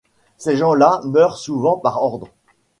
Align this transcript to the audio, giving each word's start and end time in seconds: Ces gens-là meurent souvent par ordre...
Ces 0.37 0.57
gens-là 0.57 0.99
meurent 1.05 1.37
souvent 1.37 1.77
par 1.77 2.01
ordre... 2.01 2.29